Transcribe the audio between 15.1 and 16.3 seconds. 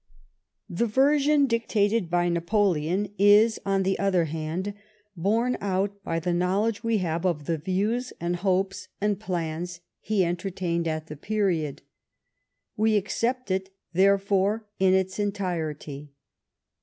entirety.